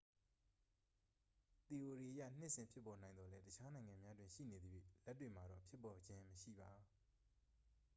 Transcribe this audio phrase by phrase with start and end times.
[1.67, 6.71] သီအိုရီအရ နှစ်စဉ်ဖြစ်ပေါ်နိုင်သော်လည်း တခြားနိုင်ငံများတွင် ရှိနေသရွေ့ လက်တွေ့မှာတော့ ဖြစ်ပေါ်ခြင်းမရှိပါ။